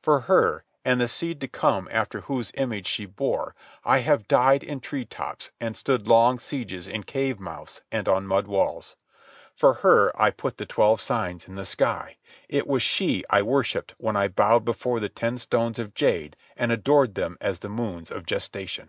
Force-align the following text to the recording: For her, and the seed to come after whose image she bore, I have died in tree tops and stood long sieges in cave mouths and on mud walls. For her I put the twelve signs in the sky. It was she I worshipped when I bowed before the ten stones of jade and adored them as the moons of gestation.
For 0.00 0.20
her, 0.20 0.64
and 0.82 0.98
the 0.98 1.06
seed 1.06 1.42
to 1.42 1.46
come 1.46 1.90
after 1.92 2.22
whose 2.22 2.52
image 2.54 2.86
she 2.86 3.04
bore, 3.04 3.54
I 3.84 3.98
have 3.98 4.26
died 4.26 4.62
in 4.64 4.80
tree 4.80 5.04
tops 5.04 5.50
and 5.60 5.76
stood 5.76 6.08
long 6.08 6.38
sieges 6.38 6.86
in 6.86 7.02
cave 7.02 7.38
mouths 7.38 7.82
and 7.92 8.08
on 8.08 8.26
mud 8.26 8.46
walls. 8.46 8.96
For 9.54 9.74
her 9.74 10.10
I 10.18 10.30
put 10.30 10.56
the 10.56 10.64
twelve 10.64 11.02
signs 11.02 11.46
in 11.46 11.56
the 11.56 11.66
sky. 11.66 12.16
It 12.48 12.66
was 12.66 12.82
she 12.82 13.24
I 13.28 13.42
worshipped 13.42 13.94
when 13.98 14.16
I 14.16 14.28
bowed 14.28 14.64
before 14.64 15.00
the 15.00 15.10
ten 15.10 15.36
stones 15.36 15.78
of 15.78 15.92
jade 15.92 16.34
and 16.56 16.72
adored 16.72 17.14
them 17.14 17.36
as 17.42 17.58
the 17.58 17.68
moons 17.68 18.10
of 18.10 18.24
gestation. 18.24 18.88